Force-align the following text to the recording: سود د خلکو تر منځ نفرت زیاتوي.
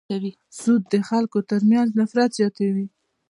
سود 0.59 0.81
د 0.93 0.95
خلکو 1.09 1.39
تر 1.49 1.61
منځ 1.69 1.89
نفرت 1.99 2.29
زیاتوي. 2.39 2.85